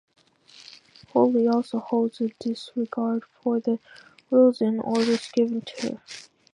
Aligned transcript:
Holly 1.13 1.47
also 1.47 1.77
holds 1.77 2.21
a 2.21 2.29
disregard 2.39 3.23
for 3.23 3.59
the 3.59 3.77
rules 4.31 4.59
and 4.59 4.81
orders 4.81 5.29
given 5.35 5.61
to 5.61 5.89
her. 5.89 6.01